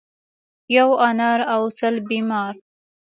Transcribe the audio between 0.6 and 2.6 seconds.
یو انار او سل بیمار.